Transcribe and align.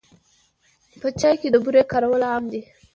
په 1.01 1.07
چای 1.19 1.35
کې 1.41 1.47
د 1.51 1.55
بوري 1.63 1.81
کارول 1.91 2.21
عام 2.31 2.43
دي. 2.51 2.61